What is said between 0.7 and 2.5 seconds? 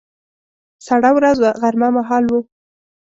سړه ورځ وه، غرمه مهال و.